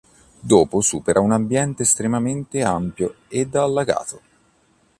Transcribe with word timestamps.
Dopo 0.39 0.81
supera 0.81 1.19
un 1.19 1.31
ambiente 1.31 1.83
estremamente 1.83 2.63
ampio 2.63 3.17
ed 3.27 3.53
allagato. 3.53 4.21